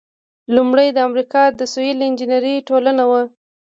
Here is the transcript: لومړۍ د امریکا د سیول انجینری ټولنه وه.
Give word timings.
لومړۍ 0.55 0.87
د 0.93 0.97
امریکا 1.07 1.43
د 1.59 1.61
سیول 1.73 1.99
انجینری 2.07 2.55
ټولنه 2.67 3.03
وه. 3.09 3.21